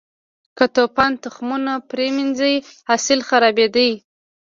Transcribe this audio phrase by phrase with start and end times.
[0.57, 2.55] که توپان تخمونه پرې منځي،
[2.89, 3.87] حاصل خرابېده.